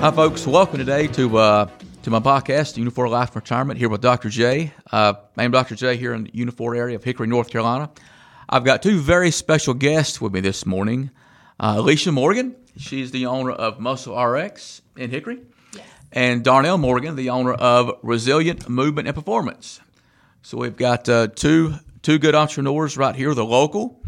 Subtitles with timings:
[0.00, 0.46] Hi, folks.
[0.46, 1.68] Welcome today to uh,
[2.04, 4.30] to my podcast, Unifour Life Retirement, here with Dr.
[4.30, 4.72] J.
[4.90, 5.74] Uh, I'm Dr.
[5.74, 7.90] J here in the Unifour area of Hickory, North Carolina.
[8.48, 11.10] I've got two very special guests with me this morning.
[11.58, 15.40] Uh, Elechia Morgan, she's the owner of Muscle RX in Hickory,
[15.74, 15.84] Yes.
[16.12, 19.80] and Darnell Morgan, the owner of Resilient Movement and Performance.
[20.42, 24.00] So we've got uh, two two good entrepreneurs right here, the local,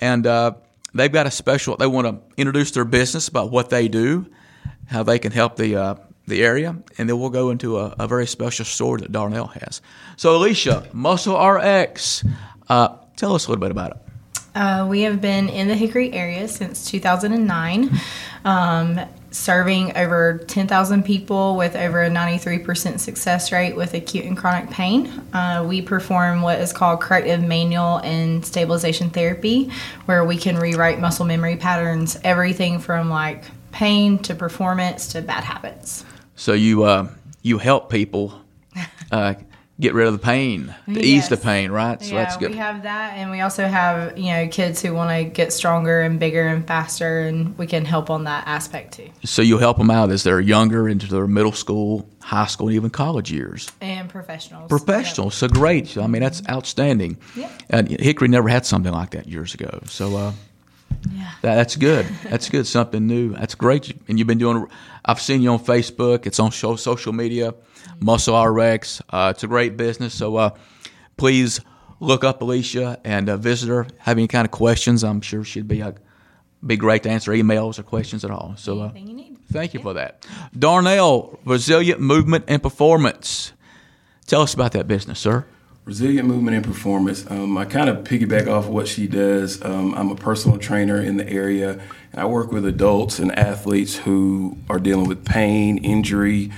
[0.00, 0.54] and uh,
[0.92, 1.76] they've got a special.
[1.76, 4.26] They want to introduce their business about what they do,
[4.86, 5.94] how they can help the uh,
[6.26, 9.80] the area, and then we'll go into a, a very special story that Darnell has.
[10.16, 12.24] So Elechia, Muscle RX,
[12.68, 13.96] uh, tell us a little bit about it.
[14.56, 17.90] Uh, we have been in the Hickory area since 2009,
[18.46, 18.98] um,
[19.30, 25.08] serving over 10,000 people with over a 93% success rate with acute and chronic pain.
[25.34, 29.70] Uh, we perform what is called corrective manual and stabilization therapy,
[30.06, 33.44] where we can rewrite muscle memory patterns, everything from like
[33.76, 36.02] pain to performance to bad habits.
[36.34, 37.08] So you uh,
[37.42, 38.40] you help people
[39.12, 39.34] uh,
[39.78, 42.02] get rid of the pain, to ease the pain, right?
[42.02, 42.52] So yeah, that's good.
[42.52, 46.00] we have that, and we also have you know kids who want to get stronger
[46.00, 49.10] and bigger and faster, and we can help on that aspect too.
[49.24, 52.76] So you help them out as they're younger into their middle school, high school, and
[52.76, 53.70] even college years.
[53.82, 54.70] And professionals.
[54.70, 55.98] Professional, so great.
[55.98, 57.18] I mean, that's outstanding.
[57.36, 57.50] Yep.
[57.68, 59.82] And Hickory never had something like that years ago.
[59.84, 60.32] So uh,
[61.10, 61.30] Yeah.
[61.42, 62.06] that, that's good.
[62.24, 62.66] That's good.
[62.66, 63.34] Something new.
[63.34, 63.96] That's great.
[64.08, 64.66] And you've been doing.
[65.04, 66.26] I've seen you on Facebook.
[66.26, 67.54] It's on show, social media.
[68.00, 69.00] Muscle RX.
[69.10, 70.14] Uh, it's a great business.
[70.14, 70.50] So uh,
[71.16, 71.60] please
[72.00, 73.86] look up Elechia and uh, visit her.
[73.98, 75.04] Have any kind of questions?
[75.04, 75.92] I'm sure she'd be uh,
[76.66, 78.54] be great to answer emails or questions at all.
[78.56, 78.80] So.
[78.80, 79.38] Uh, Anything you need.
[79.52, 80.26] Thank you for that.
[80.58, 83.52] Darnell, Resilient Movement and Performance.
[84.26, 85.46] Tell us about that business, sir.
[85.86, 87.24] Resilient movement and performance.
[87.30, 89.64] Um, I kind of piggyback off what she does.
[89.64, 93.94] Um, I'm a personal trainer in the area, and I work with adults and athletes
[93.94, 96.50] who are dealing with pain, injury,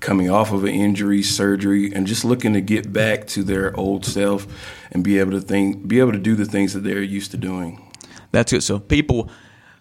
[0.00, 4.06] coming off of an injury, surgery, and just looking to get back to their old
[4.06, 4.46] self
[4.90, 7.36] and be able to think, be able to do the things that they're used to
[7.36, 7.86] doing.
[8.32, 8.62] That's it.
[8.62, 9.28] So people,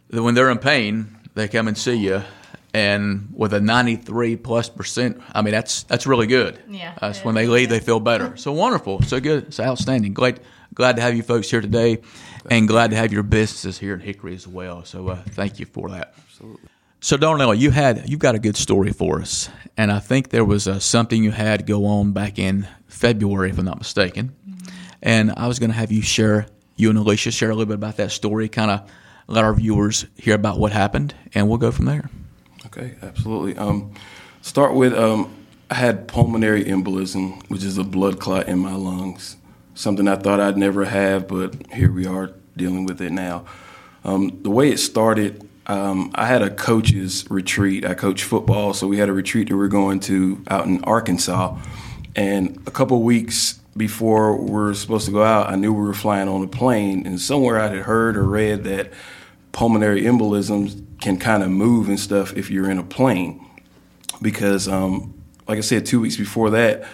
[0.10, 2.22] when they're in pain, they come and see you,
[2.74, 6.60] and with a 93 plus percent, I mean that's that's really good.
[6.70, 6.94] Yeah.
[7.00, 8.38] That's when they leave, they feel better.
[8.38, 9.02] So wonderful.
[9.02, 9.54] So good.
[9.54, 10.14] so outstanding.
[10.14, 10.40] Glad
[10.74, 12.00] glad to have you folks here today,
[12.50, 14.86] and glad to have your businesses here in Hickory as well.
[14.86, 16.14] So uh, thank you for that.
[16.18, 16.70] Absolutely.
[17.02, 20.46] So Darnell, you had you've got a good story for us, and I think there
[20.46, 24.36] was uh, something you had go on back in February, if I'm not mistaken.
[25.02, 27.76] And I was going to have you share, you and Elechia share a little bit
[27.76, 28.92] about that story, kind of
[29.28, 32.10] let our viewers hear about what happened, and we'll go from there.
[32.72, 33.58] Okay, absolutely.
[33.58, 33.94] Um,
[34.42, 35.36] start with um,
[35.72, 39.38] I had pulmonary embolism, which is a blood clot in my lungs.
[39.74, 43.46] Something I thought I'd never have, but here we are dealing with it now.
[44.04, 47.86] Um, the way it started, um, I had a coaches retreat.
[47.86, 50.84] I coach football, so we had a retreat that we are going to out in
[50.84, 51.58] Arkansas.
[52.16, 55.94] And a couple weeks before we were supposed to go out, I knew we were
[55.96, 58.92] flying on a plane, and somewhere I had heard or read that
[59.54, 63.46] pulmonary embolisms can kind of move and stuff if you're in a plane.
[64.22, 65.14] Because, um,
[65.48, 66.86] like I said, two weeks before that,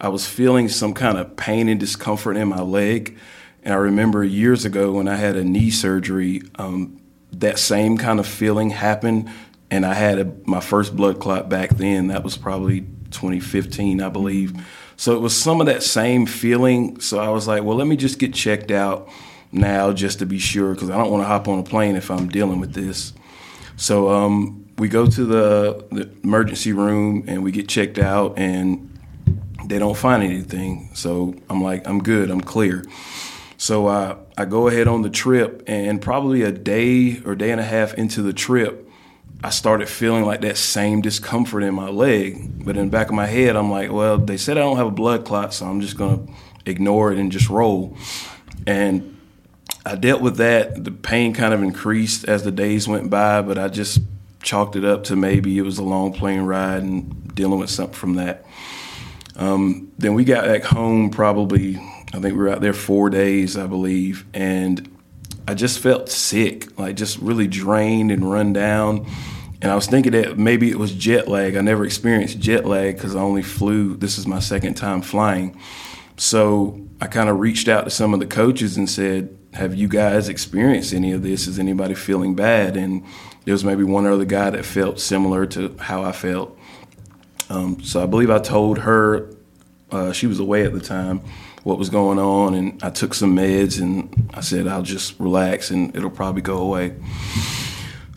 [0.00, 3.16] I was feeling some kind of pain and discomfort in my leg.
[3.62, 7.00] And I remember years ago when I had a knee surgery, um,
[7.32, 9.30] that same kind of feeling happened.
[9.70, 12.08] And I had a, my first blood clot back then.
[12.08, 14.54] That was probably 2015, I believe.
[14.96, 17.00] So it was some of that same feeling.
[17.00, 19.08] So I was like, well, let me just get checked out
[19.50, 22.10] now just to be sure because I don't want to hop on a plane if
[22.10, 23.12] I'm dealing with this.
[23.76, 28.90] So um, we go to the, the emergency room and we get checked out and
[29.66, 30.90] they don't find anything.
[30.94, 32.84] So I'm like, I'm good, I'm clear.
[33.56, 37.60] So I, I go ahead on the trip and probably a day or day and
[37.60, 38.88] a half into the trip,
[39.42, 42.64] I started feeling like that same discomfort in my leg.
[42.64, 44.86] But in the back of my head, I'm like, well, they said I don't have
[44.86, 46.26] a blood clot, so I'm just gonna
[46.66, 47.96] ignore it and just roll.
[48.66, 49.13] And
[49.86, 50.82] I dealt with that.
[50.84, 54.00] The pain kind of increased as the days went by, but I just
[54.42, 57.94] chalked it up to maybe it was a long plane ride and dealing with something
[57.94, 58.44] from that.
[59.36, 61.76] Um, then we got back home probably,
[62.12, 64.96] I think we were out there four days, I believe, and
[65.46, 69.06] I just felt sick, like just really drained and run down.
[69.60, 71.56] And I was thinking that maybe it was jet lag.
[71.56, 73.96] I never experienced jet lag because I only flew.
[73.96, 75.58] This is my second time flying.
[76.16, 79.88] So I kind of reached out to some of the coaches and said, Have you
[79.88, 81.46] guys experienced any of this?
[81.46, 82.76] Is anybody feeling bad?
[82.76, 83.04] And
[83.44, 86.58] there was maybe one other guy that felt similar to how I felt.
[87.48, 89.30] Um, so I believe I told her,
[89.90, 91.20] uh, she was away at the time,
[91.62, 92.54] what was going on.
[92.54, 96.58] And I took some meds and I said, I'll just relax and it'll probably go
[96.58, 96.94] away.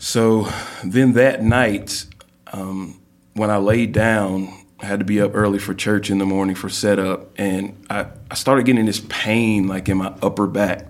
[0.00, 0.48] So
[0.84, 2.06] then that night,
[2.52, 3.00] um,
[3.34, 6.54] when I laid down, I had to be up early for church in the morning
[6.54, 10.86] for setup, and I, I started getting this pain like in my upper back,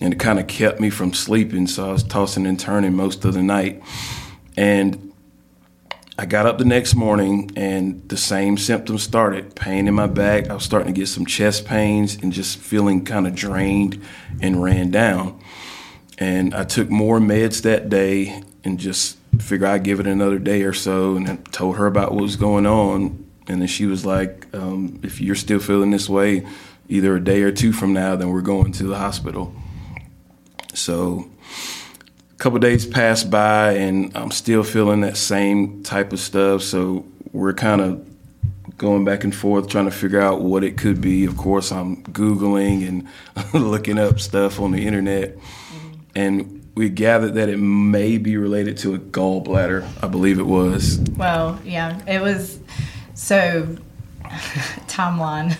[0.00, 1.66] and it kind of kept me from sleeping.
[1.66, 3.82] So I was tossing and turning most of the night,
[4.56, 5.12] and
[6.18, 10.48] I got up the next morning, and the same symptoms started: pain in my back.
[10.48, 14.02] I was starting to get some chest pains, and just feeling kind of drained,
[14.40, 15.38] and ran down.
[16.18, 20.62] And I took more meds that day, and just figured I'd give it another day
[20.62, 24.06] or so, and I told her about what was going on, and then she was
[24.06, 26.46] like, um, "If you're still feeling this way,
[26.88, 29.54] either a day or two from now, then we're going to the hospital."
[30.76, 31.28] So,
[32.32, 36.62] a couple days passed by, and I'm still feeling that same type of stuff.
[36.62, 38.06] So we're kind of
[38.76, 41.24] going back and forth trying to figure out what it could be.
[41.24, 43.08] Of course, I'm googling and
[43.54, 45.92] looking up stuff on the internet, mm-hmm.
[46.14, 49.88] and we gathered that it may be related to a gallbladder.
[50.02, 50.98] I believe it was.
[51.16, 52.60] Well, yeah, it was.
[53.14, 53.78] So,
[54.86, 55.56] timeline.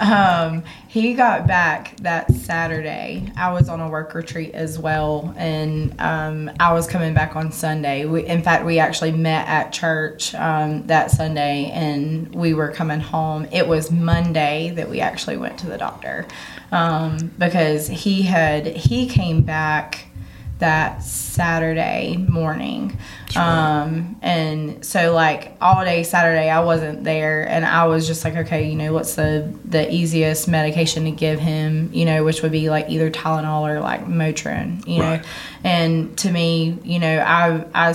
[0.00, 3.30] um, he got back that Saturday.
[3.36, 7.50] I was on a work retreat as well, and um, I was coming back on
[7.50, 8.04] Sunday.
[8.04, 13.00] We, in fact, we actually met at church um, that Sunday, and we were coming
[13.00, 13.46] home.
[13.52, 16.26] It was Monday that we actually went to the doctor
[16.70, 20.06] um, because he had he came back
[20.58, 22.96] that Saturday morning.
[23.36, 28.36] Um, and so like all day Saturday I wasn't there and I was just like,
[28.36, 32.52] okay, you know, what's the, the easiest medication to give him, you know, which would
[32.52, 35.20] be like either Tylenol or like Motrin, you Right.
[35.22, 35.28] know?
[35.64, 37.94] And to me, you know, I, I,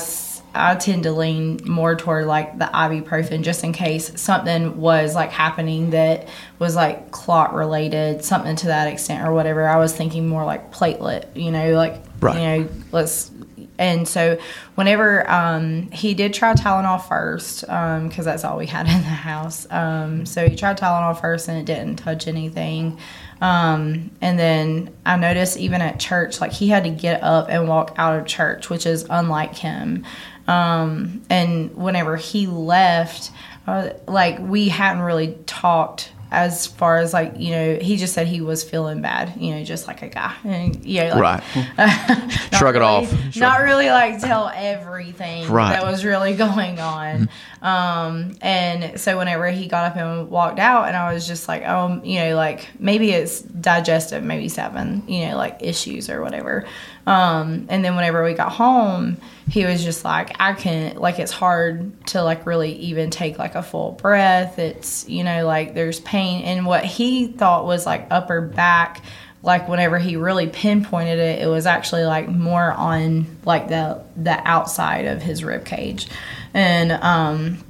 [0.53, 5.31] I tend to lean more toward like the ibuprofen just in case something was like
[5.31, 6.27] happening that
[6.57, 9.65] was like clot related, something to that extent or whatever.
[9.65, 12.36] I was thinking more like platelet, you know, like, Right.
[12.36, 13.31] you know, let's
[13.80, 14.38] and so
[14.75, 19.66] whenever um, he did try Tylenol first, because that's all we had in the house.
[19.71, 23.00] Um, so he tried Tylenol first and it didn't touch anything.
[23.42, 27.69] Um, and then I noticed even at church, like he had to get up and
[27.69, 30.06] walk out of church, which is unlike him.
[30.48, 33.31] Um, and whenever he left,
[33.65, 38.27] uh, like we hadn't really talked as far as like you know he just said
[38.27, 41.43] he was feeling bad you know just like a guy and you know like, Right.
[42.57, 43.35] Shrug it really- off.
[43.35, 45.71] Not really like tell everything Right.
[45.73, 47.29] that was really going on.
[47.61, 51.63] Um, and so whenever he got up and walked out, and I was just like,
[51.65, 56.65] oh you know, like maybe it's digestive, maybe seven, you know, like issues or whatever.
[57.07, 59.17] Um, and then whenever we got home,
[59.50, 63.56] he was just like, I can like it's hard to like really even take like
[63.56, 64.60] a full breath.
[64.60, 69.01] It's you know like there's pain, and what he thought was like upper back
[69.42, 74.38] like whenever he really pinpointed it, it was actually like more on like the the
[74.48, 76.07] outside of his rib cage,
[76.54, 77.63] and um,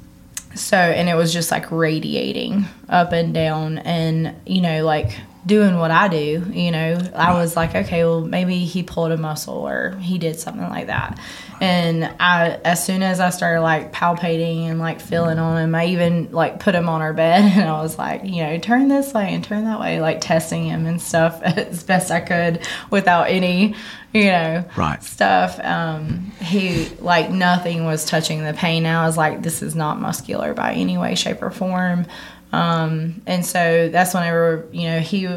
[0.56, 5.78] so and it was just like radiating up and down, and you know like doing
[5.78, 9.68] what I do, you know, I was like, okay, well maybe he pulled a muscle
[9.68, 11.20] or he did something like that,
[11.62, 15.88] and I as soon as I started like palpating and like feeling on him, I
[15.88, 19.14] even like put him on our bed and I was like, you know, turn this
[19.14, 23.30] way and turn that way, like testing him and stuff as best I could without
[23.30, 23.76] any,
[24.14, 25.02] you know, Right.
[25.04, 25.60] stuff.
[25.64, 28.86] Um, he like nothing was touching the pain.
[28.86, 32.06] I was like, this is not muscular by any way, shape, or form.
[32.52, 35.28] Um, and so that's whenever you know he,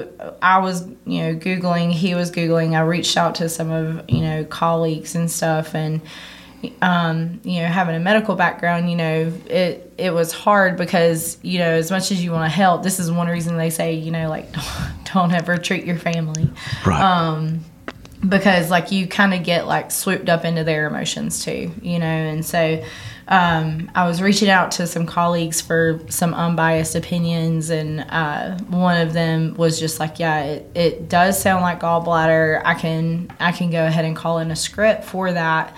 [0.40, 2.74] I was you know googling, he was googling.
[2.74, 6.00] I reached out to some of you know colleagues and stuff, and
[6.80, 11.58] um, you know, having a medical background, you know, it it was hard because you
[11.58, 14.10] know, as much as you want to help, this is one reason they say, you
[14.10, 14.48] know, like
[15.12, 16.48] don't ever treat your family
[16.86, 17.00] Right.
[17.00, 17.64] Um,
[18.26, 22.06] because like you kind of get like swooped up into their emotions too, you know,
[22.06, 22.82] and so
[23.28, 29.00] um, I was reaching out to some colleagues for some unbiased opinions, and uh, one
[29.00, 32.62] of them was just like, "Yeah, it, it does sound like gallbladder.
[32.64, 35.74] I can I can go ahead and call in a script for that."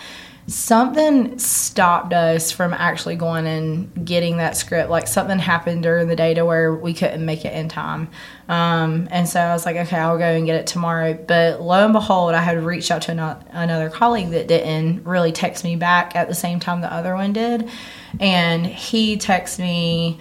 [0.47, 4.91] Something stopped us from actually going and getting that script.
[4.91, 8.09] Like something happened during the day to where we couldn't make it in time,
[8.47, 11.83] um, and so I was like, "Okay, I'll go and get it tomorrow." But lo
[11.83, 15.77] and behold, I had reached out to ano- another colleague that didn't really text me
[15.77, 17.71] back at the same time the other one did,
[18.21, 20.19] and he texted me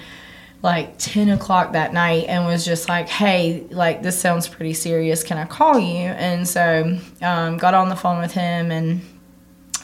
[0.61, 5.21] like 10 o'clock that night and was just like hey like this sounds pretty serious
[5.21, 9.01] can i call you and so um, got on the phone with him and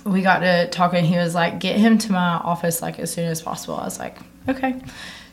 [0.05, 3.25] we got to talking he was like get him to my office like as soon
[3.25, 3.75] as possible.
[3.75, 4.81] I was like okay.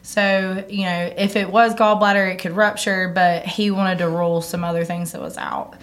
[0.02, 4.40] So you know if it was gallbladder it could rupture but he wanted to rule
[4.40, 5.75] some other things that was out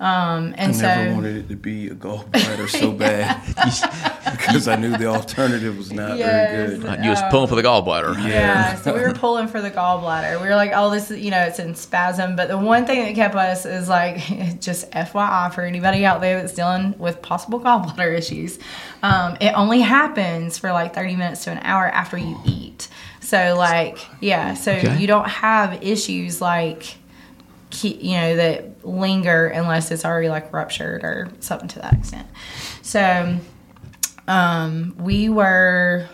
[0.00, 3.42] Um, and I so never wanted it to be a gallbladder so bad
[4.30, 6.26] because I knew the alternative was not Yes.
[6.52, 6.86] very good.
[6.88, 8.16] Uh, you was pulling for the gallbladder.
[8.28, 10.40] Yeah, so we were pulling for the gallbladder.
[10.40, 12.36] We were like, oh, this is, you know, it's in spasm.
[12.36, 14.18] But the one thing that kept us is like,
[14.60, 18.60] just FYI for anybody out there that's dealing with possible gallbladder issues,
[19.02, 22.86] um, it only happens for like 30 minutes to an hour after you eat.
[23.20, 24.96] So, like, yeah, so Okay.
[24.96, 26.94] you don't have issues like,
[27.82, 32.26] you know, that linger unless it's already like ruptured or something to that extent.
[32.82, 33.36] So,
[34.26, 36.06] um, we were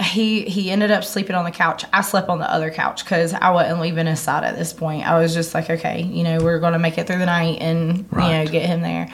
[0.00, 1.84] he he ended up sleeping on the couch.
[1.92, 5.06] I slept on the other couch because I wasn't leaving his side at this point.
[5.08, 7.98] I was just like, okay, you know, we're gonna make it through the night and
[7.98, 9.08] you know get him there.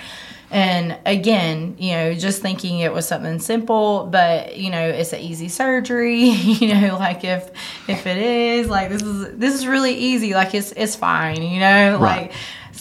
[0.50, 5.20] And again, you know, just thinking it was something simple, but you know, it's an
[5.20, 6.20] easy surgery.
[6.30, 7.50] you know, like if
[7.88, 10.34] if it is like this is this is really easy.
[10.34, 11.42] Like it's it's fine.
[11.42, 12.22] You know, Right.
[12.22, 12.32] like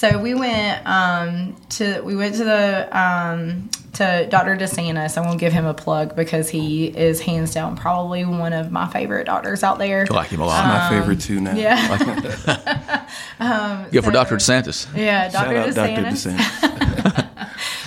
[0.01, 4.58] so we went um, to we went to the um, to Dr.
[4.58, 5.15] DeSantis.
[5.15, 8.88] I'm gonna give him a plug because he is hands down probably one of my
[8.88, 10.08] favorite doctors out there.
[10.10, 10.65] I like him a lot.
[10.65, 11.53] My favorite too now.
[13.39, 14.38] Um, Yeah, Good for Dr.
[14.38, 14.88] DeSantis.
[14.96, 15.58] yeah, Shout Dr.
[15.58, 16.01] out Dr.
[16.01, 16.36] DeSantis.
[16.36, 17.27] DeSantis.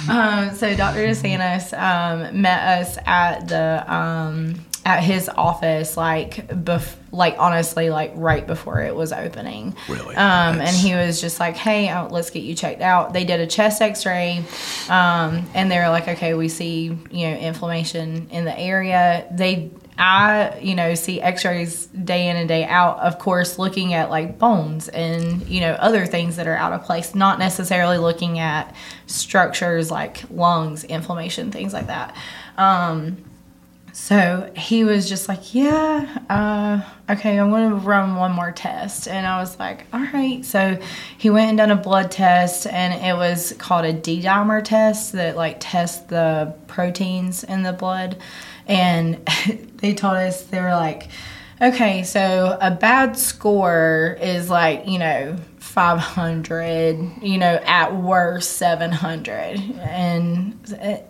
[0.07, 0.99] Um, so Dr.
[0.99, 4.55] DeSantis um, met us at the um,
[4.85, 9.75] at his office, like bef- like honestly, like right before it was opening.
[9.89, 10.15] Really?
[10.15, 13.41] Um, and he was just like, "Hey, uh, let's get you checked out." They did
[13.41, 14.45] a chest X-ray,
[14.89, 19.71] um, and they were like, "Okay, we see you know inflammation in the area." They
[19.97, 24.41] I, you know, see x-rays day in and day out, of course, looking at like
[24.41, 28.75] bones and, you know, other things that are out of place, not necessarily looking at
[29.07, 32.17] structures like lungs, inflammation, things like that.
[32.59, 33.19] Um,
[33.95, 39.07] so he was just like, yeah, uh, okay, I'm going to run one more test.
[39.07, 40.45] And I was like, all right.
[40.45, 40.81] So
[41.17, 45.13] he went and done a blood test, and it was called a D dimer test
[45.13, 48.17] that like tests the proteins in the blood.
[48.67, 49.25] And
[49.77, 51.09] they told us, they were like,
[51.63, 55.37] okay, so a bad score is like, you know,
[55.75, 59.61] 500, you know, at worst 700.
[59.81, 60.57] And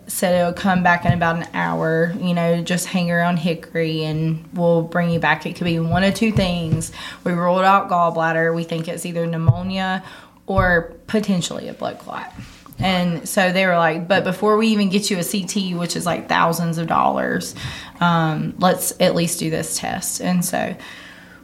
[0.07, 4.43] said it'll come back in about an hour, you know, just hang around Hickory and
[4.53, 5.45] we'll bring you back.
[5.45, 6.91] It could be one of two things.
[7.23, 8.55] We ruled out gallbladder.
[8.55, 10.03] We think it's either pneumonia
[10.47, 12.33] or potentially a blood clot.
[12.79, 16.07] And so they were like, but before we even get you a CT, which is
[16.07, 17.53] like thousands of dollars,
[17.99, 20.21] um, let's at least do this test.
[20.21, 20.75] And so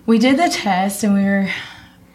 [0.08, 1.50] we did the test and we were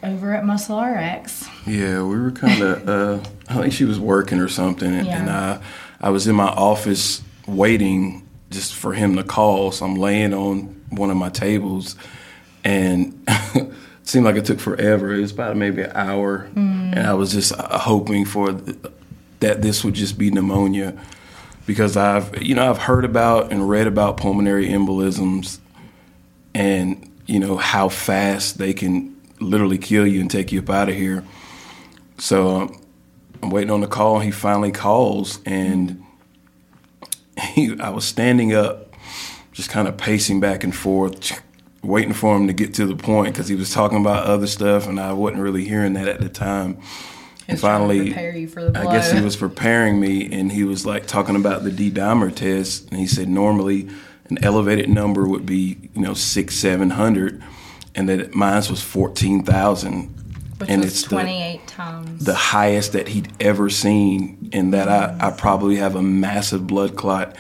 [0.07, 1.49] over at Muscle RX.
[1.67, 2.89] Yeah, we were kind of.
[2.97, 5.61] Uh, I think she was working or something, and, and I,
[6.01, 9.73] I was in my office waiting just for him to call.
[9.73, 11.97] So I'm laying on one of my tables,
[12.65, 13.73] and it
[14.05, 15.15] seemed like it took forever.
[15.15, 18.77] It was about maybe an hour, and I was just uh, hoping for th-
[19.41, 20.97] that this would just be pneumonia,
[21.67, 25.59] because I've you know I've heard about and read about pulmonary embolisms,
[26.55, 30.89] and you know how fast they can literally kill you and take you up out
[30.89, 31.25] of here.
[32.19, 32.81] So um,
[33.43, 34.21] I'm waiting on the call.
[34.21, 36.05] He finally calls, and
[37.41, 38.95] he, I was standing up,
[39.53, 41.41] just kind of pacing back and forth,
[41.83, 44.87] waiting for him to get to the point because he was talking about other stuff,
[44.87, 46.79] and I wasn't really hearing that at the time.
[47.49, 50.33] And was trying to finally, prepare you for the I guess he was preparing me,
[50.33, 53.89] and he was like talking about the D dimer test, and he said normally
[54.29, 57.43] an elevated number would be you know six seven hundred,
[57.97, 60.09] and that mine was fourteen thousand,
[60.59, 62.25] Which and it's the- 28 times.
[62.25, 66.95] the highest that he'd ever seen, and that I, I probably have a massive blood
[66.97, 67.35] clot,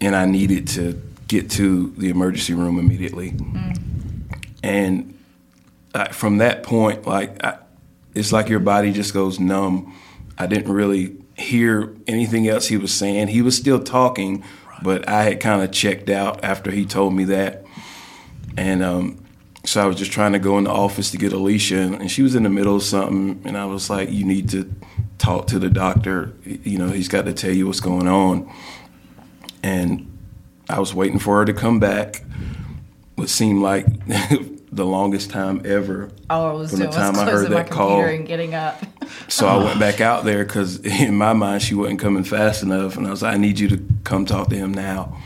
[0.00, 3.34] and I needed to get to the emergency room immediately.
[4.62, 5.18] And
[5.94, 7.58] I, from that point, like I,
[8.14, 9.94] it's like your body just goes numb.
[10.38, 13.28] I didn't really hear anything else he was saying.
[13.28, 14.44] He was still talking,
[14.82, 17.64] but I had kind of checked out after he told me that,
[18.56, 19.23] and um,
[19.64, 22.22] so I was just trying to go in the office to get Elechia, and she
[22.22, 24.70] was in the middle of something, and I was like, "You need to
[25.18, 26.32] talk to the doctor.
[26.44, 28.50] You know, he's got to tell you what's going on."
[29.62, 30.10] And
[30.68, 32.24] I was waiting for her to come back.
[33.14, 33.86] What seemed like
[34.70, 36.10] the longest time ever.
[36.28, 38.02] All I was from the doing time was I heard that call.
[38.02, 38.82] and getting up.
[39.28, 42.98] So I went back out there because in my mind she wasn't coming fast enough,
[42.98, 45.16] and I was like, "I need you to come talk to him now."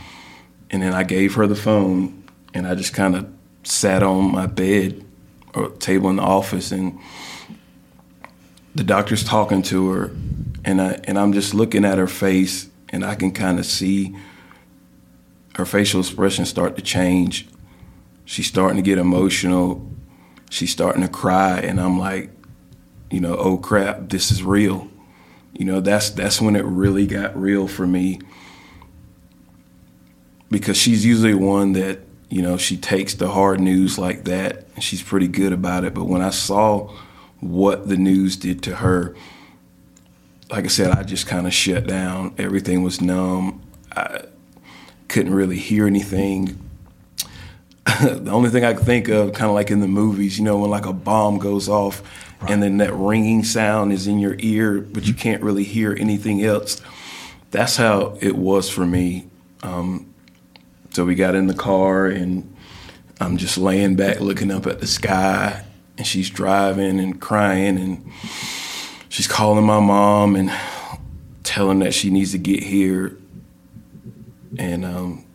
[0.69, 3.27] And then I gave her the phone, and I just kind of
[3.69, 5.05] sat on my bed
[5.53, 6.99] or table in the office, and
[8.75, 10.11] the doctor's talking to her,
[10.65, 14.15] and I and I'm just looking at her face, and I can kind of see
[15.55, 17.47] her facial expression start to change.
[18.25, 19.85] She's starting to get emotional.
[20.49, 22.31] She's starting to cry, and I'm like,
[23.11, 24.89] you know, oh crap, this is real.
[25.59, 28.19] you know, that's that's when it really got real for me.
[30.49, 31.99] Because she's usually one that,
[32.29, 35.93] you know, she takes the hard news like that and she's pretty good about it.
[35.93, 36.93] But when I saw
[37.39, 39.15] what the news did to her,
[40.51, 42.33] like I said, I just kind of shut down.
[42.37, 43.61] Everything was numb.
[43.95, 44.21] I
[45.07, 46.59] couldn't really hear anything.
[48.01, 50.59] the only thing I could think of, kind of like in the movies, you know,
[50.59, 52.03] when like a bomb goes off
[52.41, 52.51] right.
[52.51, 56.43] and then that ringing sound is in your ear, but you can't really hear anything
[56.43, 56.81] else.
[57.51, 59.27] That's how it was for me.
[59.63, 60.08] Um,
[60.91, 62.55] so we got in the car and
[63.19, 65.65] I'm just laying back looking up at the sky
[65.97, 68.11] and she's driving and crying and
[69.09, 70.51] she's calling my mom and
[71.43, 73.17] telling that she needs to get here.
[74.57, 75.25] And um,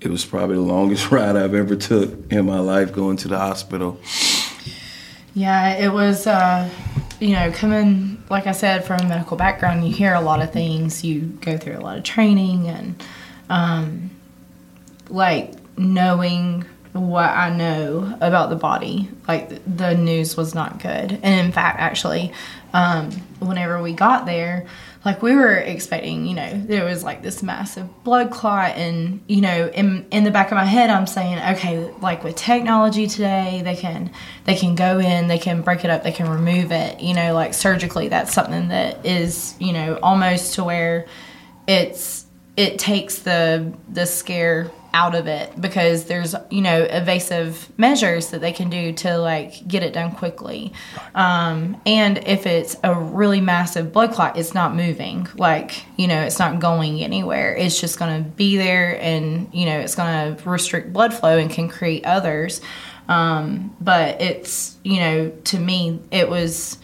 [0.00, 3.38] it was probably the longest ride I've ever took in my life going to the
[3.38, 4.00] hospital.
[5.34, 6.68] Yeah, it was, uh,
[7.20, 10.52] you know, coming, like I said, from a medical background, you hear a lot of
[10.52, 13.00] things, you go through a lot of training, and
[13.48, 14.10] um,
[15.08, 21.18] like knowing what I know about the body, like the news was not good.
[21.22, 22.32] And in fact, actually,
[22.72, 24.66] um, whenever we got there,
[25.04, 29.40] like we were expecting, you know, there was like this massive blood clot, and you
[29.40, 33.62] know, in in the back of my head, I'm saying, okay, like with technology today,
[33.64, 34.10] they can
[34.44, 37.32] they can go in, they can break it up, they can remove it, you know,
[37.32, 38.08] like surgically.
[38.08, 41.06] That's something that is, you know, almost to where
[41.66, 42.26] it's
[42.58, 48.40] it takes the the scare out of it because there's you know evasive measures that
[48.40, 50.72] they can do to like get it done quickly.
[51.14, 55.28] Um, and if it's a really massive blood clot it's not moving.
[55.36, 57.54] Like you know it's not going anywhere.
[57.54, 61.38] It's just going to be there and you know it's going to restrict blood flow
[61.38, 62.60] and can create others.
[63.06, 66.78] Um, but it's you know to me it was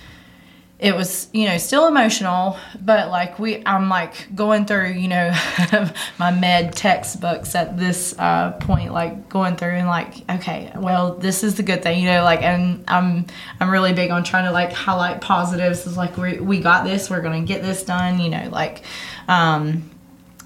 [0.85, 5.33] it was you know still emotional but like we i'm like going through you know
[6.19, 11.43] my med textbooks at this uh, point like going through and like okay well this
[11.43, 13.25] is the good thing you know like and i'm
[13.61, 15.87] i'm really big on trying to like highlight positives.
[15.87, 18.83] It's like we, we got this we're gonna get this done you know like
[19.27, 19.91] um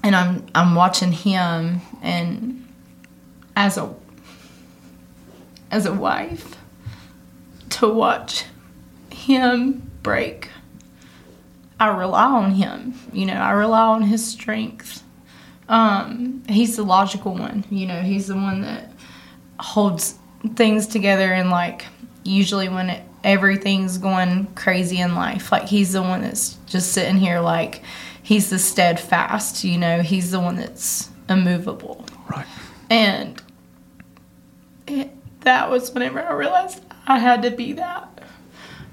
[0.03, 2.65] and i'm i'm watching him and
[3.57, 3.93] as a
[5.69, 6.55] as a wife
[7.71, 8.45] to watch
[9.11, 10.49] him break.
[11.79, 12.93] I rely on him.
[13.13, 15.03] You know, I rely on his strength.
[15.69, 17.63] Um, he's the logical one.
[17.69, 18.91] You know, he's the one that
[19.59, 20.15] holds
[20.55, 21.85] things together and like
[22.23, 27.17] usually when it, everything's going crazy in life, like he's the one that's just sitting
[27.17, 27.81] here like
[28.23, 32.05] he's the steadfast, you know, he's the one that's immovable.
[32.29, 32.45] Right.
[32.89, 33.41] And
[34.87, 38.23] it, that was whenever I realized I had to be that.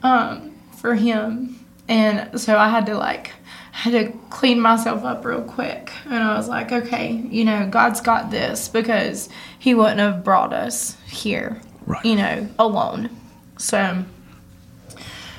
[0.03, 0.56] Um,
[0.87, 1.59] for him.
[1.89, 3.33] And so I had to like
[3.73, 5.91] had to clean myself up real quick.
[6.05, 10.53] And I was like, okay, you know, God's got this because he wouldn't have brought
[10.53, 12.05] us here, right.
[12.05, 13.11] you know, alone.
[13.59, 14.05] So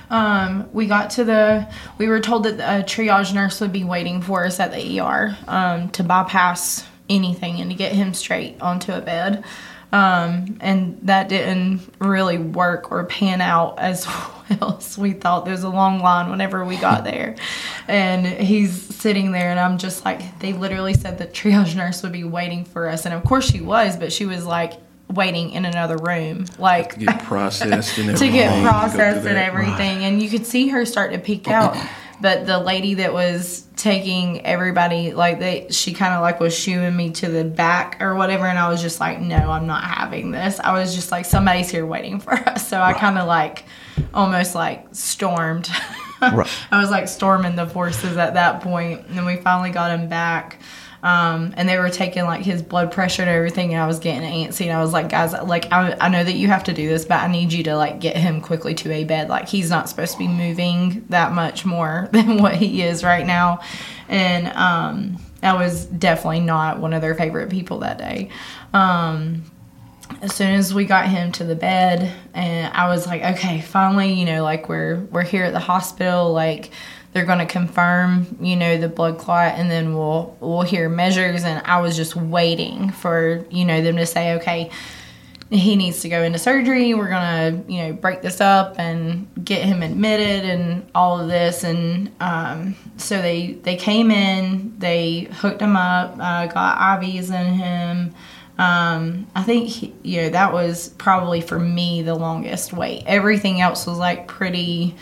[0.09, 4.21] um, we got to the, we were told that a triage nurse would be waiting
[4.21, 8.91] for us at the ER um, to bypass anything and to get him straight onto
[8.91, 9.45] a bed.
[9.91, 14.05] Um, and that didn't really work or pan out as
[14.49, 15.45] well as we thought.
[15.45, 17.35] There was a long line whenever we got there.
[17.87, 22.11] and he's sitting there, and I'm just like, they literally said the triage nurse would
[22.11, 23.05] be waiting for us.
[23.05, 24.73] And of course she was, but she was like,
[25.09, 28.27] waiting in another room like to get processed and everything.
[28.27, 30.03] to get processed and everything right.
[30.03, 31.77] and you could see her start to peek out
[32.21, 36.95] but the lady that was taking everybody like they she kind of like was shooing
[36.95, 40.31] me to the back or whatever and i was just like no i'm not having
[40.31, 40.59] this.
[40.59, 42.67] I was just like somebody's here waiting for us.
[42.67, 43.65] So i kind of like
[44.13, 45.69] almost like stormed.
[46.19, 46.49] Right.
[46.71, 50.09] i was like storming the forces at that point and then we finally got him
[50.09, 50.59] back
[51.07, 54.21] um, and they were taking like his blood pressure and everything and i was getting
[54.21, 56.87] antsy and i was like guys like I, I know that you have to do
[56.87, 59.29] this but i need you to like get him quickly to a bed.
[59.29, 63.25] Like he's not supposed to be moving that much more than what he is right
[63.25, 63.61] now.
[64.09, 68.29] And um, i was definitely not one of their favorite people that day.
[68.73, 69.43] Um,
[70.21, 74.13] as soon as we got him to the bed and i was like okay finally
[74.13, 76.71] you know like we're we're here at the hospital like
[77.17, 81.43] they're going to confirm, you know, the blood clot, and then we'll we'll hear measures.
[81.43, 84.69] And I was just waiting for you know them to say, okay,
[85.49, 86.93] he needs to go into surgery.
[86.93, 91.63] We're gonna you know break this up and get him admitted and all of this.
[91.63, 97.53] And um, so they they came in, they hooked him up, uh, got IVs in
[97.55, 98.13] him.
[98.59, 103.05] Um, I think he, you know that was probably for me the longest wait.
[103.07, 104.93] Everything else was like pretty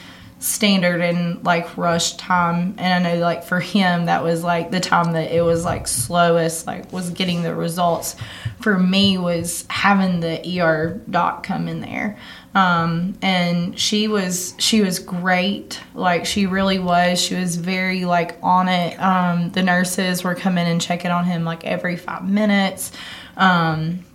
[0.45, 2.75] standard and like rush time.
[2.77, 5.87] And i know like for him that was like the time that it was like
[5.87, 8.15] slowest like was getting the results.
[8.61, 12.17] For me was having the er doc come in there.
[12.53, 15.81] Um, and she was she was great.
[15.95, 17.19] Like she really was.
[17.19, 18.99] She was very like on it.
[19.01, 22.91] Um, the nurses were coming and checking on him like every five minutes.
[23.35, 24.05] Um,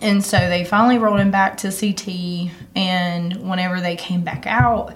[0.00, 4.94] and so they finally rolled him back to ct and whenever they came back out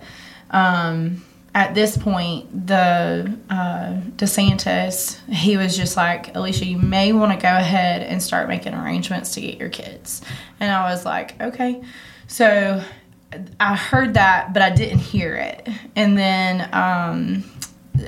[0.51, 1.23] um,
[1.55, 7.39] at this point, the uh, DeSantis, he was just like, Elechia, you may want to
[7.39, 10.23] go ahead and start making arrangements to get your kids.
[10.61, 11.83] And I was like, okay.
[12.29, 12.83] So
[13.59, 15.69] I heard that, but I didn't hear it.
[15.97, 17.45] And then um,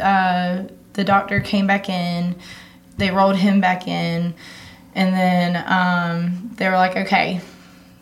[0.01, 2.37] uh, the doctor came back in,
[2.97, 4.35] they rolled him back in,
[4.95, 7.41] and then um, they were like, okay,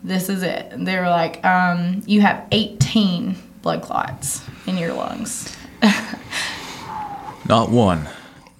[0.03, 0.71] this is it.
[0.77, 5.55] They were like, um, you have 18 blood clots in your lungs.
[7.47, 8.07] Not one,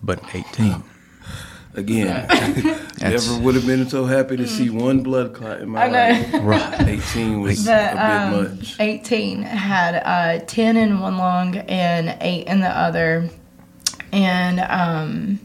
[0.02, 0.84] but 18.
[1.74, 2.28] Again,
[3.02, 6.40] never would have been so happy to see one blood clot in my I know.
[6.40, 6.44] life.
[6.44, 6.88] Right.
[6.90, 8.76] 18 was The, a bit um, much.
[8.80, 13.30] 18 had uh, 10 in one lung and 8 in the other.
[14.12, 15.40] And um,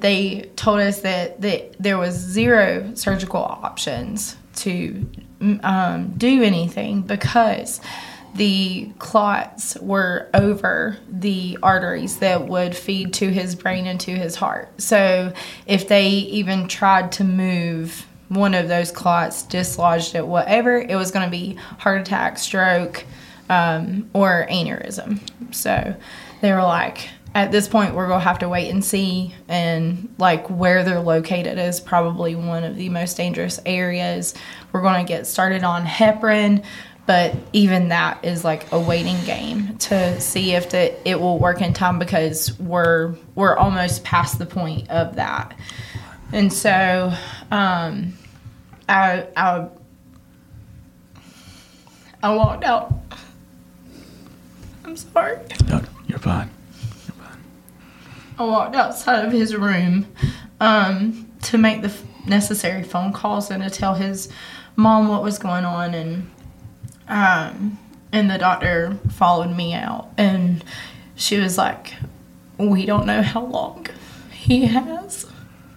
[0.00, 5.06] they told us that, that there was zero surgical options to
[5.62, 7.80] um, do anything because
[8.34, 14.36] the clots were over the arteries that would feed to his brain and to his
[14.36, 14.80] heart.
[14.80, 15.32] So
[15.66, 21.10] if they even tried to move one of those clots, dislodged it, whatever, it was
[21.10, 23.04] going to be heart attack, stroke,
[23.48, 25.20] um, or aneurysm.
[25.52, 25.96] So
[26.40, 29.34] they were like, at this point, we're going to have to wait and see.
[29.48, 34.34] And like where they're located is probably one of the most dangerous areas.
[34.72, 36.64] We're going to get started on heparin,
[37.06, 41.62] but even that is like a waiting game to see if the, it will work
[41.62, 45.56] in time because we're we're almost past the point of that.
[46.32, 47.12] And so,
[47.50, 48.14] um,
[48.88, 49.68] I I
[52.22, 52.92] I walked out.
[54.84, 55.38] I'm sorry.
[55.68, 56.50] No, you're fine.
[58.40, 60.06] I walked outside of his room
[60.60, 61.92] um, to make the
[62.26, 64.30] necessary phone calls and to tell his
[64.76, 66.30] mom what was going on, and
[67.06, 67.78] um,
[68.12, 70.64] and the doctor followed me out, and
[71.16, 71.92] she was like,
[72.56, 73.88] "We don't know how long
[74.32, 75.26] he has,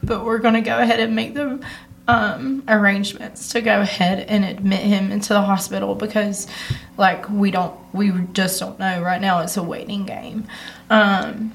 [0.02, 1.62] but we're going to go ahead and make the
[2.08, 6.48] um, arrangements to go ahead and admit him into the hospital because,
[6.96, 9.42] like, we don't, we just don't know right now.
[9.42, 10.48] It's a waiting game."
[10.90, 11.52] Um,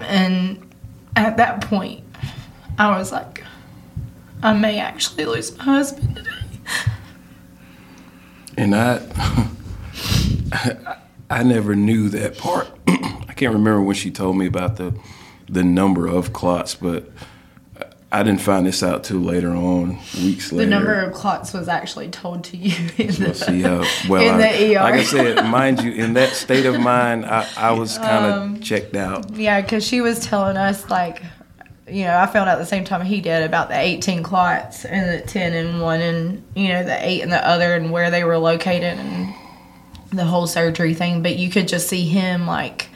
[0.00, 0.58] and
[1.16, 2.04] at that point,
[2.78, 3.42] I was like,
[4.42, 6.30] I may actually lose my husband today.
[8.56, 9.00] And I,
[11.30, 12.68] I never knew that part.
[12.88, 14.98] I can't remember when she told me about the,
[15.48, 17.10] the number of clots, but
[18.10, 20.64] I didn't find this out till later on, weeks later.
[20.64, 24.22] The number of clots was actually told to you in the, see how well.
[24.22, 24.80] in I, the ER.
[24.80, 28.42] Like I said, mind you, in that state of mind, I, I was kind of
[28.42, 29.34] Um, checked out.
[29.36, 31.22] Yeah, because she was telling us like,
[31.86, 35.10] you know, I found out the same time he did about the 18 clots and
[35.22, 38.24] the 10 and one and you know the eight and the other and where they
[38.24, 39.34] were located and
[40.12, 41.22] the whole surgery thing.
[41.22, 42.88] But you could just see him like.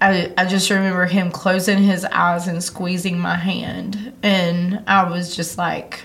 [0.00, 5.34] I, I just remember him closing his eyes and squeezing my hand, and I was
[5.34, 6.00] just like,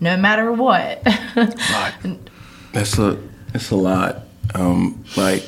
[0.00, 1.02] no matter what.
[2.72, 3.18] That's a
[3.54, 4.22] it's a lot.
[4.54, 5.44] Um, like,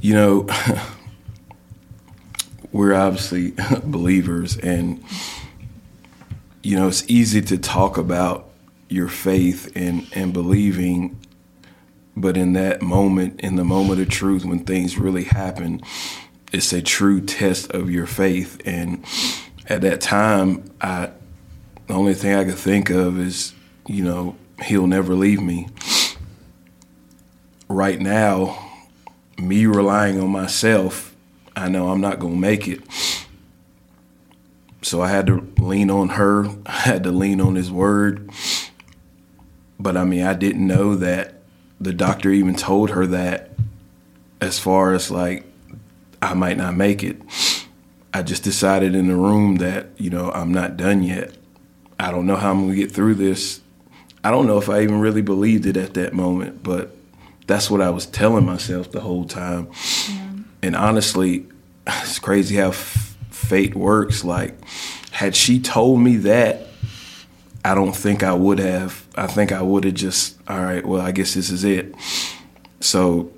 [0.00, 0.48] you know,
[2.72, 5.02] we're obviously believers, and
[6.62, 8.48] you know, it's easy to talk about
[8.88, 11.18] your faith and and believing,
[12.16, 15.82] but in that moment, in the moment of truth, when things really happen,
[16.52, 18.60] it's a true test of your faith.
[18.64, 19.04] And
[19.66, 21.10] at that time, I
[21.86, 23.54] the only thing I could think of is,
[23.86, 25.68] you know, he'll never leave me.
[27.68, 28.58] Right now,
[29.38, 31.14] me relying on myself,
[31.54, 32.82] I know I'm not gonna make it.
[34.82, 36.46] So I had to lean on her.
[36.66, 38.30] I had to lean on his word.
[39.78, 41.34] But I mean, I didn't know that
[41.80, 43.50] the doctor even told her that
[44.40, 45.44] as far as like
[46.22, 47.20] I might not make it.
[48.12, 51.36] I just decided in the room that, you know, I'm not done yet.
[51.98, 53.60] I don't know how I'm going to get through this.
[54.24, 56.96] I don't know if I even really believed it at that moment, but
[57.46, 59.68] that's what I was telling myself the whole time.
[60.62, 61.46] And honestly,
[61.86, 64.24] it's crazy how f- fate works.
[64.24, 64.56] Like,
[65.12, 66.66] had she told me that,
[67.64, 69.06] I don't think I would have.
[69.16, 71.94] I think I would have just, all right, well, I guess this is it.
[72.80, 73.32] So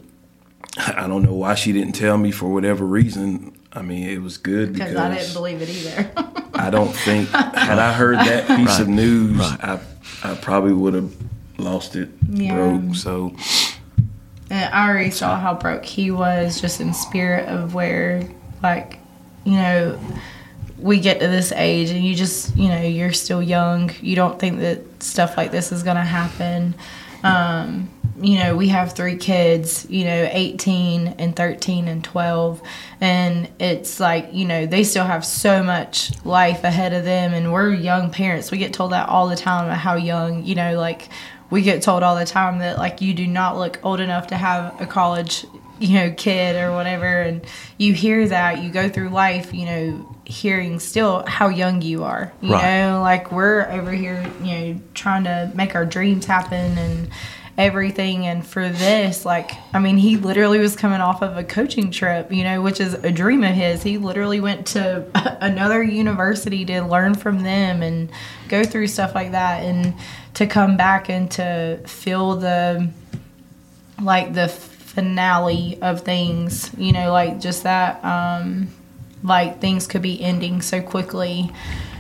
[0.79, 3.53] I don't know why she didn't tell me for whatever reason.
[3.73, 6.11] I mean, it was good because Because I didn't believe it either.
[6.55, 9.81] I don't think had I heard that piece of news, I
[10.23, 11.13] I probably would have
[11.59, 12.55] lost it Yeah.
[12.55, 12.95] broke.
[12.95, 13.35] So
[14.51, 18.23] And I already saw how broke he was just in spirit of where,
[18.63, 18.99] like,
[19.45, 19.99] you know,
[20.79, 23.91] we get to this age and you just, you know, you're still young.
[24.01, 26.75] You don't think that stuff like this is going to happen.
[27.25, 27.91] Um,
[28.25, 32.63] you know, we have three kids, you know, 18 and 13 and 12.
[33.01, 37.33] And it's like, you know, they still have so much life ahead of them.
[37.35, 38.51] And we're young parents.
[38.51, 41.09] We get told that all the time about how young, you know, like,
[41.51, 44.37] we get told all the time that like you do not look old enough to
[44.37, 45.47] have a college
[45.79, 47.41] you know kid or whatever and
[47.79, 52.31] you hear that you go through life you know hearing still how young you are
[52.43, 52.81] you Right.
[52.83, 57.09] know like we're over here you know trying to make our dreams happen and
[57.59, 61.91] everything and for this like i mean he literally was coming off of a coaching
[61.91, 63.83] trip you know which is a dream of his.
[63.83, 65.05] He literally went to
[65.41, 68.11] another university to learn from them and
[68.49, 69.95] go through stuff like that and
[70.35, 72.91] to come back and to feel the
[74.01, 78.69] like the finale of things you know like just that um
[79.23, 81.51] like things could be ending so quickly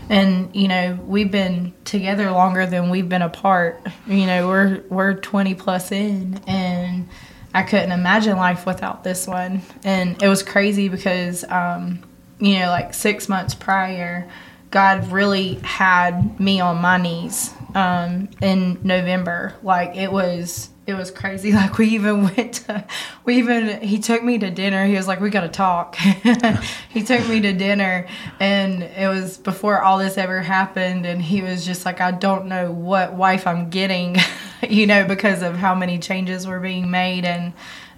[0.09, 3.81] and you know we've been together longer than we've been apart.
[4.07, 7.09] You know we're we're 20 plus in and
[7.55, 9.63] i couldn't imagine life without this one.
[9.85, 12.01] And it was crazy because um
[12.39, 14.29] you know like six months prior
[14.71, 19.55] god really had me on my knees um in november.
[19.63, 21.53] Like it was it was crazy.
[21.59, 22.85] Like we even went to,
[23.25, 24.87] we even he took me to dinner.
[24.87, 25.97] He was like, "We got to talk."
[26.89, 28.07] he took me to dinner,
[28.39, 31.05] and it was before all this ever happened.
[31.05, 34.17] And he was just like, "I don't know what wife I'm getting,"
[34.69, 37.25] you know, because of how many changes were being made.
[37.25, 37.53] And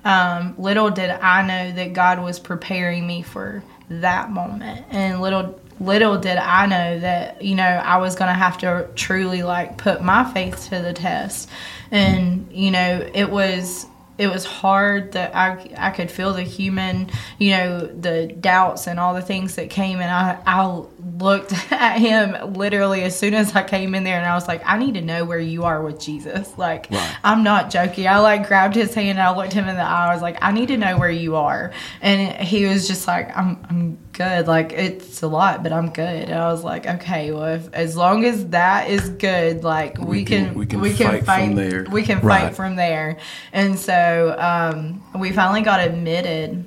[0.05, 5.61] um, little did I know that God was preparing me for that moment, and little
[5.81, 10.03] little did I know that you know I was gonna have to truly like put
[10.03, 11.49] my faith to the test,
[11.91, 13.87] and you know it was
[14.19, 19.01] it was hard that I I could feel the human you know the doubts and
[19.01, 20.83] all the things that came and I I
[21.19, 24.63] looked at him literally as soon as I came in there and I was like
[24.67, 26.57] I need to know where you are with Jesus.
[26.59, 26.89] Like
[27.25, 28.07] I'm not joking.
[28.07, 30.09] I like grabbed his hand and I looked him in the eye.
[30.11, 31.73] I was like I need to know where you are.
[32.01, 34.47] And he was just like I'm I'm good.
[34.47, 36.29] Like it's a lot but I'm good.
[36.29, 40.05] And I was like okay well if, as long as that is good like we,
[40.19, 41.87] We can- can, we can fight from there.
[41.91, 42.43] we can Right.
[42.45, 43.17] fight from there.
[43.53, 46.65] And so um, we finally got admitted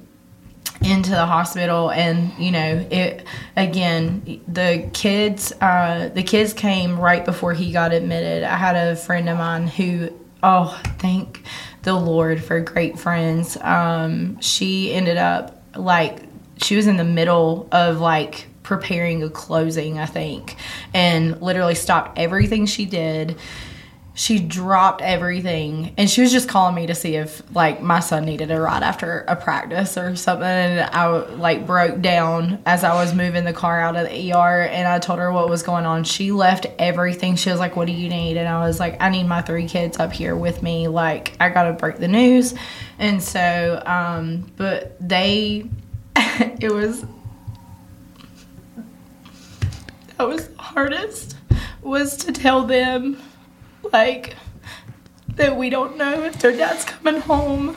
[0.84, 7.26] into the hospital and you know it again the kids uh the kids came right
[7.26, 8.44] before he got admitted.
[8.44, 10.10] I had a friend of mine who
[10.42, 11.44] oh thank
[11.84, 13.58] the lord for great friends.
[13.58, 16.20] Um she ended up like
[16.58, 20.56] she was in the middle of like preparing a closing i think
[20.94, 23.38] and literally stopped everything she did
[24.16, 28.24] she dropped everything and she was just calling me to see if like my son
[28.26, 32.94] needed a ride after a practice or something and i like broke down as i
[32.94, 35.86] was moving the car out of the er and i told her what was going
[35.86, 36.04] on.
[36.04, 37.36] She left everything.
[37.36, 38.38] She was like what do you need?
[38.38, 40.88] And i was like i need my three kids up here with me.
[40.88, 42.54] Like i gotta break the news.
[43.00, 45.66] And so um but they
[46.16, 47.04] it was
[50.18, 51.36] that was the hardest
[51.82, 53.18] was to tell them
[53.92, 54.36] like
[55.36, 57.76] that we don't know if their dad's coming home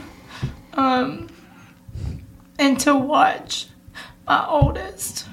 [0.75, 1.29] um
[2.59, 3.67] and to watch
[4.27, 5.27] my oldest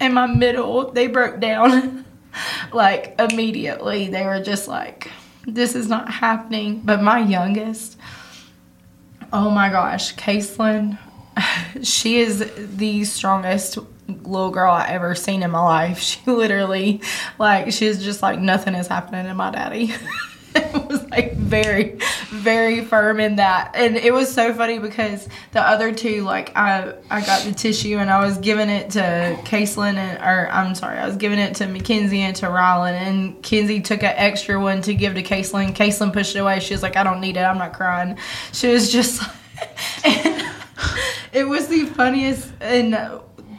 [0.00, 2.04] and my middle they broke down
[2.72, 4.08] like immediately.
[4.08, 5.10] They were just like
[5.46, 6.80] this is not happening.
[6.84, 7.98] But my youngest
[9.32, 10.98] oh my gosh Caitlin
[11.82, 15.98] she is the strongest little girl I ever seen in my life.
[16.14, 17.00] She literally,
[17.38, 19.94] like, she's just like nothing is happening to my daddy.
[20.54, 21.98] it was like very,
[22.30, 26.94] very firm in that, and it was so funny because the other two, like, I
[27.10, 30.98] I got the tissue and I was giving it to Caitlin and or I'm sorry,
[30.98, 34.82] I was giving it to Mackenzie and to Rylan, and Kenzie took an extra one
[34.82, 35.74] to give to Caitlin.
[35.74, 36.60] Caitlin pushed it away.
[36.60, 37.42] She was like, I don't need it.
[37.42, 38.18] I'm not crying.
[38.52, 39.22] She was just.
[40.04, 40.48] and
[41.32, 42.94] it was the funniest and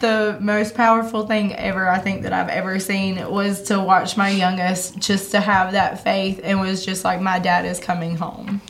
[0.06, 4.30] the most powerful thing ever I think that I've ever seen was to watch my
[4.30, 8.62] youngest just to have that faith and was just like my dad is coming home.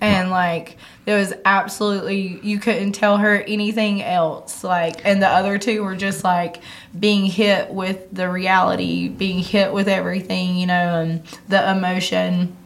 [0.00, 4.64] And like there was absolutely you couldn't tell her anything else.
[4.64, 6.60] Like and the other two were just like
[6.98, 12.56] being hit with the reality, being hit with everything, you know, and the emotion.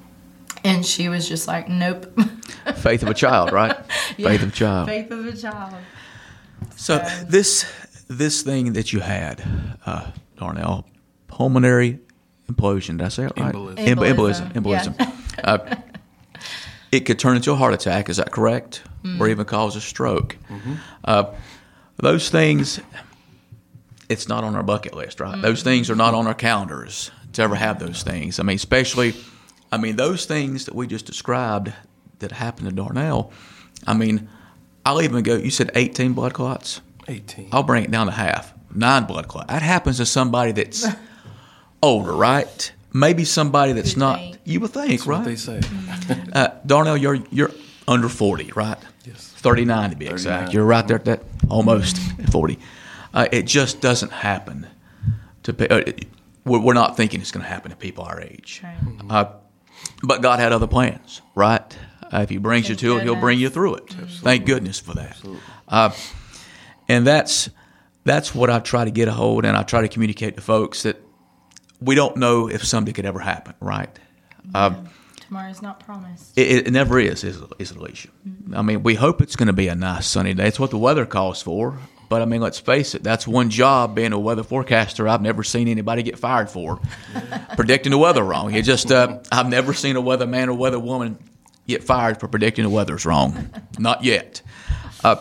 [0.62, 2.18] And she was just like, Nope.
[2.76, 3.76] Faith of a child, right?
[4.16, 4.88] Faith of a child.
[4.88, 5.74] Faith of a child.
[6.76, 7.64] So this
[8.08, 9.42] this thing that you had,
[9.86, 10.86] uh, Darnell,
[11.28, 12.00] pulmonary
[12.50, 12.98] implosion.
[12.98, 13.54] Did I say it right?
[13.54, 13.78] Embolism.
[13.78, 14.96] Em- Embolism, Embolism.
[14.96, 15.38] embolism.
[15.44, 15.76] uh,
[16.92, 18.08] it could turn into a heart attack.
[18.08, 18.82] Is that correct?
[19.20, 20.38] Or even cause a stroke.
[21.04, 21.34] Uh,
[21.96, 22.80] those things,
[24.08, 25.40] it's not on our bucket list, right?
[25.42, 28.40] Those things are not on our calendars to ever have those things.
[28.40, 29.14] I mean, especially,
[29.70, 31.70] I mean, those things that we just described
[32.20, 33.30] that happened to Darnell.
[33.86, 34.28] I mean,
[34.86, 35.36] I'll even go.
[35.36, 36.80] You said 18 blood clots.
[37.08, 37.48] 18.
[37.52, 38.52] I'll bring it down to half.
[38.74, 39.48] Nine blood clot.
[39.48, 40.86] That happens to somebody that's
[41.82, 42.72] older, right?
[42.92, 44.18] Maybe somebody that's You'd not.
[44.18, 44.38] think.
[44.44, 45.18] You would think, That's right?
[45.18, 45.60] what they say.
[46.34, 47.50] Uh, Darnell, you're you're
[47.88, 48.76] under forty, right?
[49.06, 49.32] Yes.
[49.36, 50.52] Thirty nine to be exact.
[50.52, 51.96] You're right there at that almost
[52.30, 52.58] forty.
[53.14, 54.66] Uh, it just doesn't happen
[55.44, 55.52] to.
[55.54, 55.92] pe- Uh,
[56.44, 58.60] we're, we're not thinking it's going to happen to people our age.
[58.62, 58.76] Right.
[59.08, 59.32] Uh,
[60.02, 61.62] but God had other plans, right?
[62.12, 63.88] Uh, if He brings Thank you to it, He'll bring you through it.
[64.20, 65.16] Thank goodness for that.
[66.88, 67.50] And that's
[68.04, 70.82] that's what I try to get a hold, and I try to communicate to folks
[70.82, 71.00] that
[71.80, 73.88] we don't know if something could ever happen, right?
[74.54, 74.74] Uh,
[75.20, 76.36] Tomorrow's not promised.
[76.36, 78.10] it, it never is, is, is Elechia?
[78.54, 80.46] I mean, we hope it's going to be a nice sunny day.
[80.46, 81.78] It's what the weather calls for.
[82.10, 85.42] But I mean, let's face it, that's one job being a weather forecaster I've never
[85.42, 86.78] seen anybody get fired for,
[87.56, 88.54] predicting the weather wrong.
[88.54, 91.18] It just, uh, I've never seen a weather man or weather woman
[91.66, 93.50] get fired for predicting the weather's wrong.
[93.78, 94.42] Not yet.
[95.02, 95.16] Uh,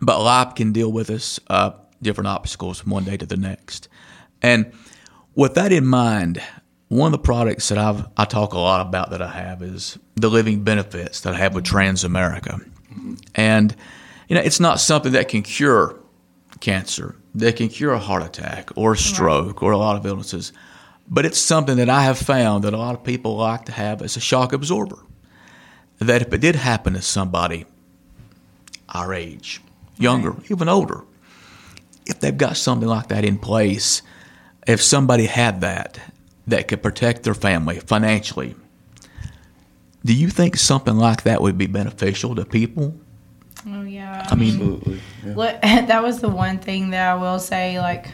[0.00, 3.88] but life can deal with us uh, different obstacles from one day to the next.
[4.42, 4.72] And
[5.34, 6.42] with that in mind,
[6.88, 9.98] one of the products that I've I talk a lot about that I have is
[10.14, 12.64] the living benefits that I have with Transamerica,
[13.34, 13.74] and
[14.28, 15.98] you know it's not something that can cure
[16.60, 20.52] cancer, that can cure a heart attack or a stroke or a lot of illnesses,
[21.08, 24.02] but it's something that I have found that a lot of people like to have
[24.02, 24.98] as a shock absorber.
[25.98, 27.66] That if it did happen to somebody
[28.88, 29.60] our age,
[29.98, 31.02] younger, even older,
[32.06, 34.02] if they've got something like that in place,
[34.66, 35.98] if somebody had that
[36.46, 38.54] that could protect their family financially,
[40.04, 42.94] do you think something like that would be beneficial to people?
[43.66, 44.26] Oh yeah.
[44.30, 45.00] I mean, Absolutely.
[45.24, 45.34] Yeah.
[45.34, 47.80] Look, that was the one thing that I will say.
[47.80, 48.08] Like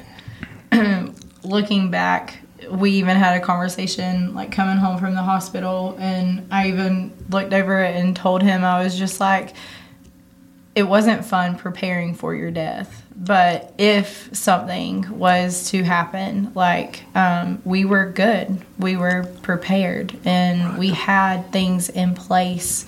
[1.42, 2.38] looking back,
[2.70, 7.52] we even had a conversation like coming home from the hospital, and I even looked
[7.52, 9.54] over it and told him I was just like,
[10.80, 13.06] it wasn't fun preparing for your death.
[13.14, 20.78] But if something was to happen, like um, we were good, we were prepared, and
[20.78, 22.86] we had things in place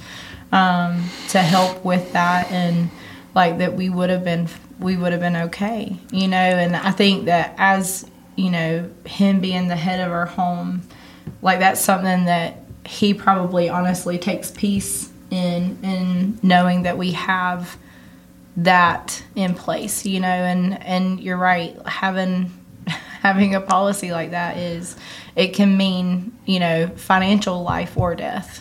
[0.52, 2.88] um, to help with that, and
[3.34, 4.48] like that we would have been
[4.80, 6.38] we would have been okay, you know.
[6.38, 10.80] And I think that as you know, him being the head of our home,
[11.42, 17.76] like that's something that he probably honestly takes peace in in knowing that we have
[18.56, 22.52] that in place, you know, and and you're right, having
[22.86, 24.96] having a policy like that is
[25.34, 28.58] it can mean, you know, financial life or death.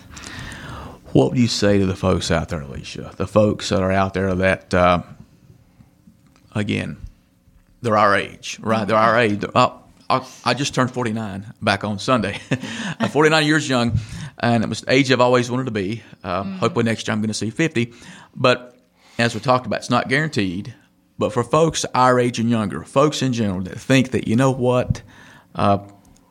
[1.12, 3.14] What would you say to the folks out there, Elechia?
[3.18, 5.02] The folks that are out there that, uh,
[6.56, 6.96] again,
[7.82, 8.88] they're our age, right?
[8.88, 9.40] They're our age.
[9.42, 9.74] They're- I,
[10.10, 12.40] I, I just turned 49 back on Sunday.
[13.00, 14.00] I'm 49 years young,
[14.42, 16.04] and it was the age I've always wanted to be.
[16.24, 17.94] Uh, Hopefully, next year I'm going to see 50.
[18.36, 18.76] But
[19.20, 20.74] as we talked about, it's not guaranteed.
[21.18, 24.50] But for folks our age and younger, folks in general that think that, you know
[24.52, 25.04] what,
[25.54, 25.80] uh,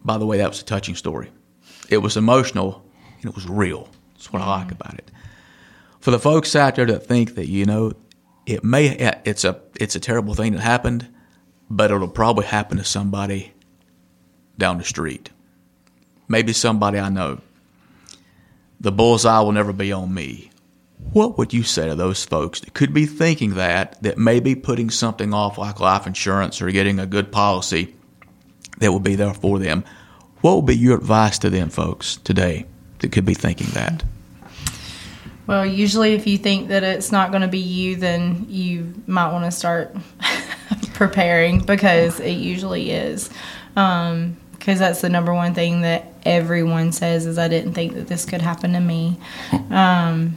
[0.04, 1.30] by the way, that was a touching story.
[1.88, 2.84] It was emotional
[3.20, 3.88] and it was real.
[4.14, 5.10] That's what I like about it.
[6.00, 7.92] For the folks out there that think that you know
[8.46, 8.88] it may
[9.24, 11.06] it's a it's a terrible thing that happened,
[11.68, 13.52] but it'll probably happen to somebody
[14.58, 15.30] down the street.
[16.26, 17.40] Maybe somebody I know.
[18.80, 20.50] The bullseye will never be on me.
[21.12, 24.54] What would you say to those folks that could be thinking that, that may be
[24.54, 27.94] putting something off like life insurance or getting a good policy
[28.78, 29.84] that will be there for them?
[30.40, 32.64] What would be your advice to them folks today
[33.00, 34.02] that could be thinking that?
[35.46, 39.32] Well, usually if you think that it's not going to be you, then you might
[39.32, 39.94] want to start
[40.94, 43.30] preparing because it usually is.
[43.76, 48.08] Um, because that's the number one thing that everyone says is I didn't think that
[48.08, 49.18] this could happen to me.
[49.70, 50.36] Um,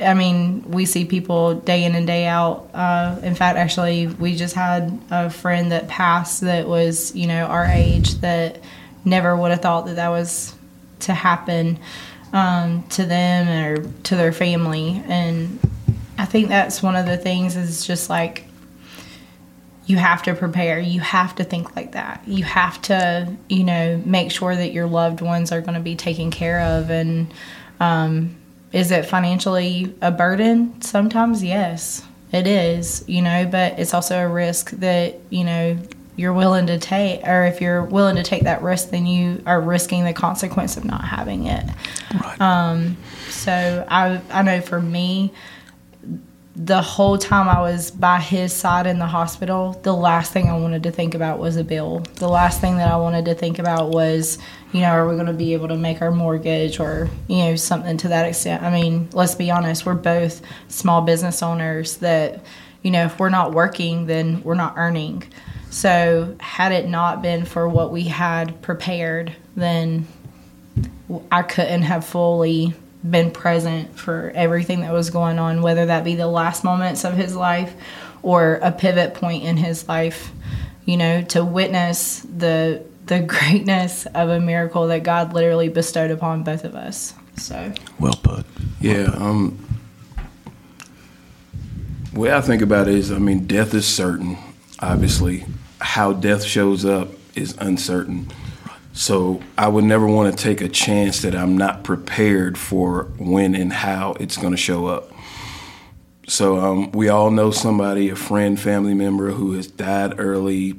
[0.00, 2.70] I mean, we see people day in and day out.
[2.72, 7.44] Uh, in fact, actually, we just had a friend that passed that was, you know,
[7.44, 8.60] our age that
[9.04, 10.54] never would have thought that that was
[11.00, 11.78] to happen
[12.32, 15.02] um, to them or to their family.
[15.06, 15.58] And
[16.16, 18.44] I think that's one of the things is just like
[19.90, 20.78] you have to prepare.
[20.78, 22.22] You have to think like that.
[22.26, 25.96] You have to, you know, make sure that your loved ones are going to be
[25.96, 27.32] taken care of and,
[27.80, 28.36] um,
[28.72, 30.80] is it financially a burden?
[30.80, 35.76] Sometimes, yes, it is, you know, but it's also a risk that, you know,
[36.14, 39.60] you're willing to take, or if you're willing to take that risk, then you are
[39.60, 41.64] risking the consequence of not having it.
[42.14, 42.94] Right.
[43.28, 45.32] So I, I know for me,
[46.56, 50.58] the whole time I was by his side in the hospital, the last thing I
[50.58, 52.00] wanted to think about was a bill.
[52.16, 54.38] The last thing that I wanted to think about was,
[54.72, 57.56] you know, are we going to be able to make our mortgage or, you know,
[57.56, 58.64] something to that extent.
[58.64, 62.44] I mean, let's be honest, we're both small business owners that,
[62.82, 65.22] you know, if we're not working, then we're not earning.
[65.70, 70.08] So, had it not been for what we had prepared, then
[71.30, 72.74] I couldn't have fully
[73.08, 77.14] been present for everything that was going on, whether that be the last moments of
[77.14, 77.74] his life
[78.22, 80.30] or a pivot point in his life,
[80.84, 86.44] you know, to witness the the greatness of a miracle that God literally bestowed upon
[86.44, 87.14] both of us.
[87.36, 88.46] So Well put.
[88.80, 89.10] Yeah.
[89.14, 89.66] Um,
[92.12, 94.36] the way I think about it is, I mean, death is certain.
[94.80, 95.44] Obviously,
[95.80, 98.30] how death shows up is uncertain.
[99.00, 103.54] So I would never want to take a chance that I'm not prepared for when
[103.54, 105.10] and how it's going to show up.
[106.28, 110.78] So um, we all know somebody, a friend, family member who has died early,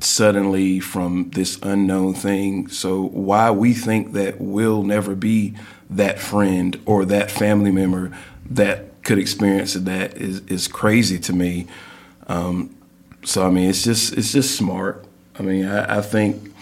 [0.00, 2.66] suddenly from this unknown thing.
[2.66, 5.54] So why we think that we'll never be
[5.88, 8.10] that friend or that family member
[8.50, 11.68] that could experience that is is crazy to me.
[12.26, 12.74] Um,
[13.24, 15.04] so I mean, it's just it's just smart.
[15.38, 16.52] I mean, I, I think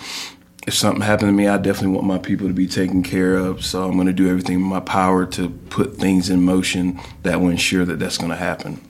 [0.66, 3.64] if something happened to me, I definitely want my people to be taken care of.
[3.64, 7.40] So I'm going to do everything in my power to put things in motion that
[7.40, 8.80] will ensure that that's going to happen.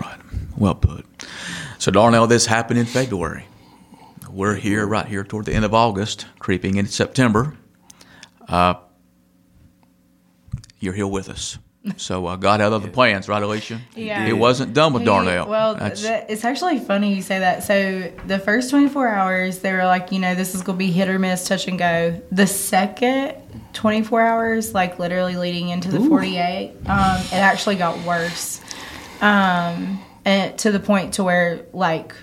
[0.00, 0.18] Right.
[0.56, 1.04] Well put.
[1.78, 3.46] So, Darnell, this happened in February.
[4.30, 7.56] We're here, right here, toward the end of August, creeping into September.
[8.48, 8.74] Uh,
[10.80, 11.58] you're here with us.
[11.96, 13.80] So uh, God had other plans, right, Elechia?
[13.94, 14.24] Yeah.
[14.26, 15.48] He wasn't done with He- Darnell.
[15.48, 17.62] Well, That's- th- it's actually funny you say that.
[17.64, 20.90] So the first 24 hours, they were like, you know, this is going to be
[20.90, 22.20] hit or miss, touch and go.
[22.30, 23.34] The second
[23.72, 28.60] 24 hours, like literally leading into the 48, um, it actually got worse.
[29.20, 32.14] Um, and to the point to where like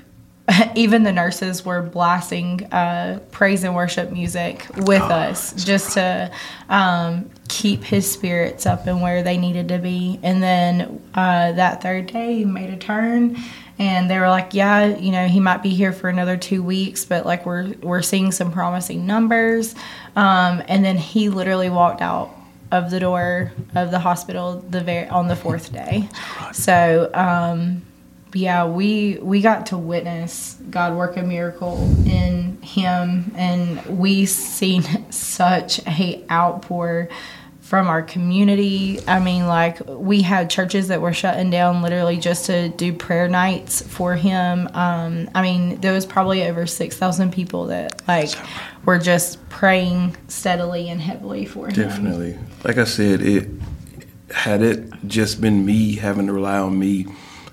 [0.76, 6.32] even the nurses were blasting uh, praise and worship music with us just to
[6.70, 10.20] um, keep his spirits up and where they needed to be.
[10.22, 13.38] And then uh, that third day, he made a turn.
[13.78, 17.04] And they were like, "Yeah, you know, he might be here for another two weeks,
[17.04, 19.76] but like we're we're seeing some promising numbers."
[20.16, 22.34] Um, and then he literally walked out
[22.72, 26.08] of the door of the hospital the very on the fourth day.
[26.54, 27.85] So um,
[28.36, 34.84] yeah, we we got to witness God work a miracle in him, and we seen
[35.12, 37.10] such a outpour
[37.62, 39.00] from our community.
[39.08, 43.28] I mean, like we had churches that were shutting down literally just to do prayer
[43.28, 44.70] nights for him.
[44.74, 48.30] Um, I mean, there was probably over six thousand people that like
[48.86, 51.74] were just praying steadily and heavily for him.
[51.74, 52.38] Definitely.
[52.64, 53.50] Like I said, it
[54.30, 57.08] had it just been me having to rely on me,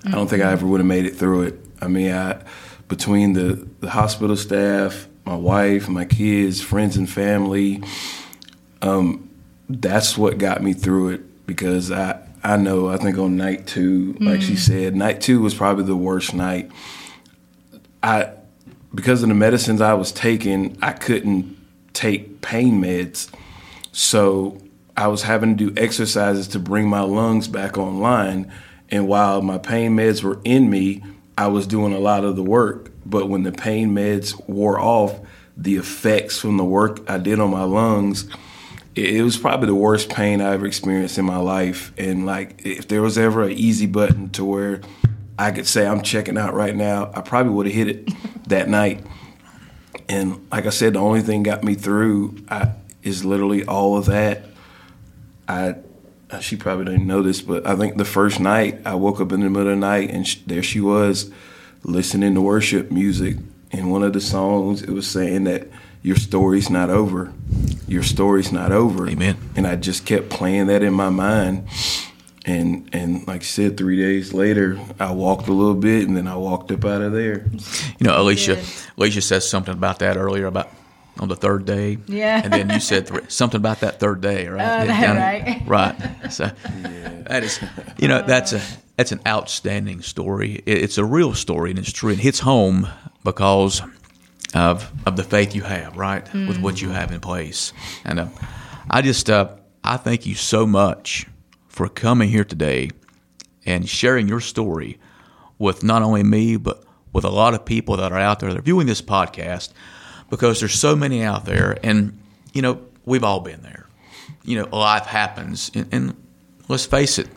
[0.05, 1.61] I don't think I ever would have made it through it.
[1.81, 2.43] I mean, I
[2.89, 7.83] between the the hospital staff, my wife, my kids, friends and family,
[8.83, 9.31] um,
[9.69, 14.17] that's what got me through it because I I know I think on night 2,
[14.21, 16.71] like she said, night 2 was probably the worst night.
[18.03, 18.31] I
[18.95, 21.57] because of the medicines I was taking, I couldn't
[21.93, 23.31] take pain meds.
[23.93, 24.59] So
[24.97, 28.53] I was having to do exercises to bring my lungs back online.
[28.93, 31.03] And while my pain meds were in me,
[31.37, 32.93] I was doing a lot of the work.
[33.07, 35.19] But when the pain meds wore off,
[35.57, 38.29] the effects from the work I did on my lungs,
[38.95, 41.93] it, was probably the worst pain I ever experienced in my life.
[41.97, 44.83] And like, if there was ever an easy button to where
[45.39, 48.11] I could say I'm checking out right now, I probably would have hit it
[48.49, 49.05] that night.
[50.07, 52.73] And like I said, the only thing got me through I,
[53.03, 54.45] is literally all of that.
[55.49, 55.77] I
[56.33, 59.33] Uh, she probably didn't know this, but I think the first night I woke up
[59.33, 61.31] in the middle of the night and sh- there she was
[61.85, 63.37] listening to worship music.
[63.71, 65.69] And one of the songs it was saying that
[66.03, 67.33] your story's not over,
[67.87, 69.09] your story's not over.
[69.09, 69.37] Amen.
[69.57, 71.69] And I just kept playing that in my mind.
[72.45, 76.27] And and like I said, three days later, I walked a little bit, and then
[76.27, 77.47] I walked up out of there.
[78.01, 79.13] You know, Elechia, Good.
[79.13, 80.69] Elechia says something about that earlier about
[81.19, 81.99] on the third day.
[82.07, 82.41] Yeah.
[82.43, 84.81] And then you said three, something about that third day, right?
[84.81, 85.63] Uh, It no, kinda- right.
[85.67, 86.33] Right.
[86.33, 86.51] So
[87.29, 87.61] that is,
[87.99, 88.61] you know, that's a
[88.97, 90.63] that's an outstanding story.
[90.67, 92.11] It, it's a real story, and it's true.
[92.13, 92.89] It hits home
[93.25, 93.83] because
[94.55, 97.73] of of the faith you have, right, with what you have in place.
[98.05, 98.27] And uh,
[98.91, 99.49] I just uh,
[99.85, 101.27] I thank you so much
[101.69, 102.91] for coming here today
[103.65, 104.99] and sharing your story
[105.59, 108.59] with not only me, but with a lot of people that are out there that
[108.59, 109.73] are viewing this podcast
[110.33, 111.77] because there's so many out there.
[111.83, 112.19] And,
[112.55, 113.85] you know, we've all been there.
[114.43, 115.71] You know, life happens.
[115.75, 116.17] And, and
[116.69, 117.29] let's face it,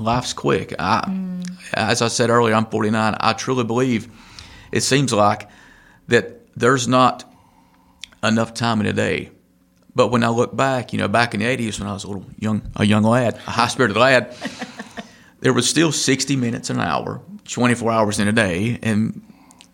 [0.00, 0.74] life's quick.
[0.76, 1.48] I, mm.
[1.74, 3.14] As I said earlier, I'm 49.
[3.20, 4.08] I truly believe
[4.72, 5.48] it seems like
[6.08, 7.24] that there's not
[8.20, 9.30] enough time in a day.
[9.94, 12.08] But when I look back, you know, back in the 80s when I was a
[12.08, 14.36] little young, a young lad, a high spirited lad,
[15.38, 19.22] there was still 60 minutes an hour 24 hours in a day and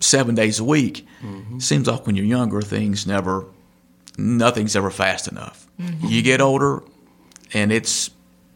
[0.01, 1.07] seven days a week.
[1.22, 1.59] Mm-hmm.
[1.59, 3.44] Seems like when you're younger, things never,
[4.18, 5.66] nothing's ever fast enough.
[5.80, 6.07] Mm-hmm.
[6.07, 6.82] You get older,
[7.53, 8.11] and it's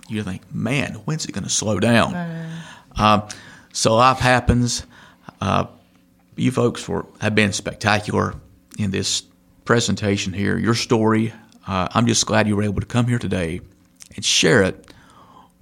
[0.08, 2.14] you think, man, when's it going to slow down?
[2.96, 3.28] Uh,
[3.72, 4.84] so life happens.
[5.40, 5.66] Uh,
[6.36, 8.34] you folks were have been spectacular
[8.78, 9.22] in this
[9.64, 10.58] presentation here.
[10.58, 11.32] Your story.
[11.66, 13.60] Uh, I'm just glad you were able to come here today
[14.14, 14.92] and share it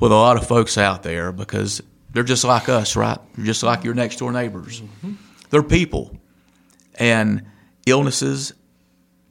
[0.01, 1.81] with a lot of folks out there because
[2.13, 3.19] they're just like us, right?
[3.37, 4.81] They're just like your next door neighbors.
[4.81, 5.13] Mm-hmm.
[5.53, 6.17] They're people,
[6.95, 7.43] and
[7.85, 8.55] illnesses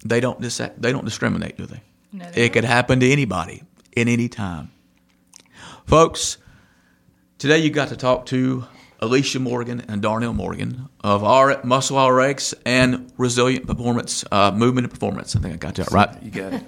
[0.06, 1.82] they don't dis- they don't discriminate, do they?
[2.14, 2.54] No, they it don't.
[2.54, 3.64] could happen to anybody
[3.94, 4.70] in any time.
[5.88, 6.38] Folks,
[7.40, 8.66] today you got to talk to
[9.02, 14.94] Elechia Morgan and Darnell Morgan of our Muscle RX and Resilient Performance uh, Movement and
[14.94, 15.36] Performance.
[15.36, 16.22] I think I got that right.
[16.22, 16.64] You got it.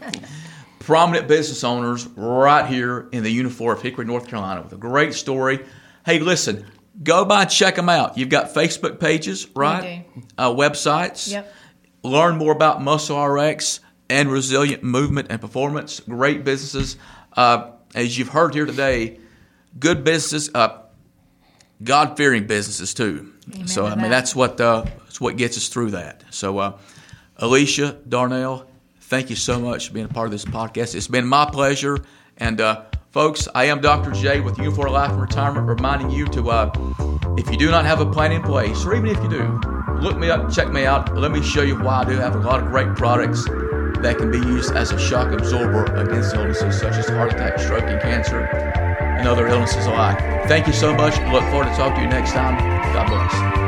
[0.80, 5.14] Prominent business owners right here in the Unifour of Hickory, North Carolina, with a great
[5.14, 5.64] story
[6.06, 6.66] Hey, listen,
[7.02, 8.18] go by and check them out.
[8.18, 10.06] You've got Facebook pages, right?
[10.38, 11.32] Uh, websites.
[11.32, 11.54] Yep.
[12.04, 13.80] Learn more about Muscle RX
[14.10, 16.02] and Resilient Movement and Performance.
[16.02, 16.98] Great businesses.
[17.36, 19.20] Uh, as you've heard here today,
[19.80, 20.82] good businesses, uh,
[21.84, 23.34] God fearing businesses too.
[23.54, 26.24] Amen so I mean that's what uh, that's what gets us through that.
[26.30, 26.78] So uh,
[27.40, 28.66] Elechia Darnell,
[29.02, 30.96] thank you so much for being a part of this podcast.
[30.96, 31.98] It's been my pleasure,
[32.38, 32.84] and uh,
[33.14, 34.10] Folks, I am Dr.
[34.10, 36.72] J with U4 Life and Retirement, reminding you to, uh,
[37.38, 39.62] if you do not have a plan in place, or even if you do,
[40.02, 41.16] look me up, check me out.
[41.16, 44.32] Let me show you why I do have a lot of great products that can
[44.32, 48.48] be used as a shock absorber against illnesses such as heart attack, stroke, and cancer,
[48.48, 50.18] and other illnesses alike.
[50.48, 51.14] Thank you so much.
[51.32, 52.58] Look forward to talking to you next time.
[52.96, 53.63] God bless.